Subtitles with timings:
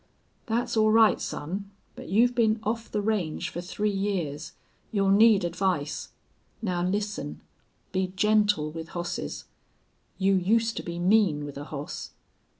[0.47, 1.69] "Thet's all right, son.
[1.95, 4.53] But you've been off the range fer three years.
[4.91, 6.09] You'll need advice.
[6.59, 7.41] Now listen.
[7.91, 9.45] Be gentle with hosses.
[10.17, 12.13] You used to be mean with a hoss.